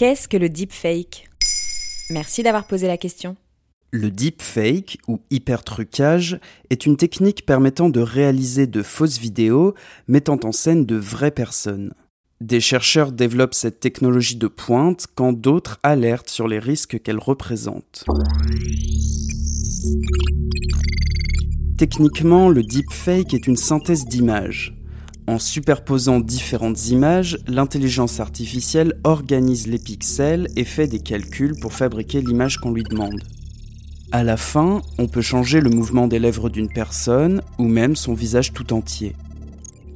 [0.00, 1.28] Qu'est-ce que le deepfake?
[2.08, 3.36] Merci d'avoir posé la question.
[3.90, 9.74] Le deepfake ou hypertrucage est une technique permettant de réaliser de fausses vidéos
[10.08, 11.92] mettant en scène de vraies personnes.
[12.40, 18.06] Des chercheurs développent cette technologie de pointe quand d'autres alertent sur les risques qu'elle représente.
[21.76, 24.79] Techniquement, le deepfake est une synthèse d'images.
[25.30, 32.20] En superposant différentes images, l'intelligence artificielle organise les pixels et fait des calculs pour fabriquer
[32.20, 33.22] l'image qu'on lui demande.
[34.10, 38.12] À la fin, on peut changer le mouvement des lèvres d'une personne ou même son
[38.12, 39.14] visage tout entier.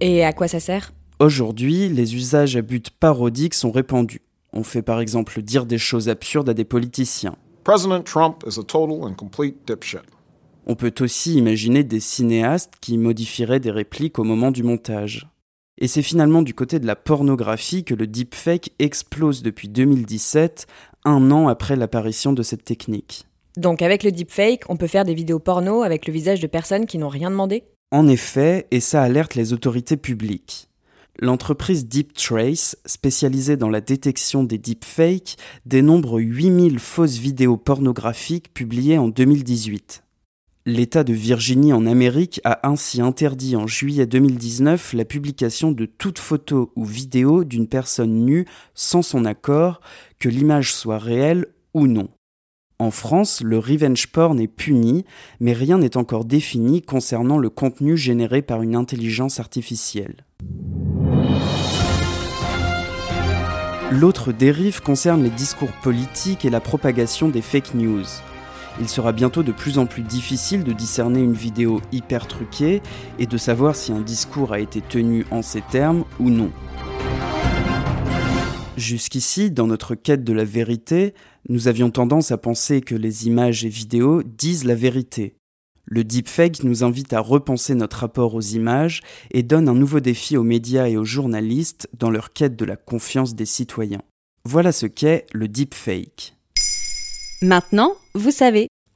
[0.00, 0.94] Et à quoi ça sert?
[1.18, 4.22] Aujourd'hui, les usages à but parodique sont répandus.
[4.54, 7.36] On fait par exemple dire des choses absurdes à des politiciens.
[7.64, 10.00] President Trump is a total and complete dipshit.
[10.70, 15.26] On peut aussi imaginer des cinéastes qui modifieraient des répliques au moment du montage.
[15.78, 20.66] Et c'est finalement du côté de la pornographie que le deepfake explose depuis 2017,
[21.06, 23.24] un an après l'apparition de cette technique.
[23.56, 26.84] Donc avec le deepfake, on peut faire des vidéos porno avec le visage de personnes
[26.84, 27.64] qui n'ont rien demandé?
[27.90, 30.68] En effet, et ça alerte les autorités publiques.
[31.18, 39.08] L'entreprise DeepTrace, spécialisée dans la détection des deepfakes, dénombre 8000 fausses vidéos pornographiques publiées en
[39.08, 40.02] 2018.
[40.70, 46.18] L'État de Virginie en Amérique a ainsi interdit en juillet 2019 la publication de toute
[46.18, 49.80] photo ou vidéo d'une personne nue sans son accord,
[50.18, 52.10] que l'image soit réelle ou non.
[52.78, 55.06] En France, le revenge porn est puni,
[55.40, 60.26] mais rien n'est encore défini concernant le contenu généré par une intelligence artificielle.
[63.90, 68.04] L'autre dérive concerne les discours politiques et la propagation des fake news
[68.80, 72.82] il sera bientôt de plus en plus difficile de discerner une vidéo hyper truquée
[73.18, 76.50] et de savoir si un discours a été tenu en ces termes ou non.
[78.76, 81.14] Jusqu'ici, dans notre quête de la vérité,
[81.48, 85.34] nous avions tendance à penser que les images et vidéos disent la vérité.
[85.84, 89.00] Le deepfake nous invite à repenser notre rapport aux images
[89.32, 92.76] et donne un nouveau défi aux médias et aux journalistes dans leur quête de la
[92.76, 94.02] confiance des citoyens.
[94.44, 96.36] Voilà ce qu'est le deepfake.
[97.42, 98.68] Maintenant, vous savez.